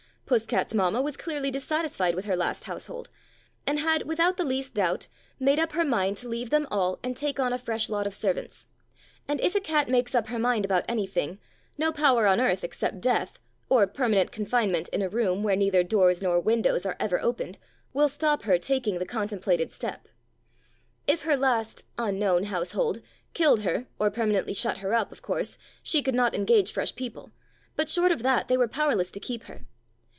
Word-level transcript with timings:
Puss 0.31 0.45
cat's 0.45 0.73
mamma 0.73 1.01
was 1.01 1.17
clearly 1.17 1.51
dissatisfied 1.51 2.15
with 2.15 2.23
her 2.23 2.37
last 2.37 2.63
household 2.63 3.09
and 3.67 3.79
had, 3.79 4.03
without 4.03 4.37
the 4.37 4.45
least 4.45 4.73
doubt, 4.73 5.09
made 5.41 5.59
up 5.59 5.73
her 5.73 5.83
mind 5.83 6.15
to 6.15 6.29
leave 6.29 6.51
them 6.51 6.65
all 6.71 6.99
and 7.03 7.17
take 7.17 7.37
on 7.37 7.51
a 7.51 7.57
fresh 7.57 7.89
lot 7.89 8.07
of 8.07 8.13
servants; 8.13 8.65
and 9.27 9.41
if 9.41 9.55
a 9.55 9.59
cat 9.59 9.89
makes 9.89 10.15
up 10.15 10.29
her 10.29 10.39
mind 10.39 10.63
about 10.63 10.85
anything, 10.87 11.37
no 11.77 11.91
power 11.91 12.27
on 12.27 12.39
earth 12.39 12.63
except 12.63 13.01
death, 13.01 13.39
or 13.67 13.85
permanent 13.85 14.31
confinement 14.31 14.87
in 14.93 15.01
a 15.01 15.09
room 15.09 15.43
where 15.43 15.57
neither 15.57 15.83
doors 15.83 16.21
nor 16.21 16.39
windows 16.39 16.85
are 16.85 16.95
ever 16.97 17.19
opened, 17.19 17.57
will 17.91 18.07
stop 18.07 18.43
her 18.43 18.57
taking 18.57 18.99
the 18.99 19.05
contemplated 19.05 19.69
step. 19.69 20.07
If 21.07 21.23
her 21.23 21.35
last 21.35 21.83
(unknown) 21.97 22.45
household 22.45 23.01
killed 23.33 23.63
her, 23.63 23.85
or 23.99 24.09
permanently 24.09 24.53
shut 24.53 24.77
her 24.77 24.93
up, 24.93 25.11
of 25.11 25.21
course, 25.21 25.57
she 25.83 26.01
could 26.01 26.15
not 26.15 26.33
engage 26.33 26.71
fresh 26.71 26.95
people, 26.95 27.33
but 27.75 27.89
short 27.89 28.13
of 28.13 28.23
that 28.23 28.47
they 28.47 28.55
were 28.55 28.69
powerless 28.69 29.11
to 29.11 29.19
keep 29.19 29.43
her. 29.43 29.65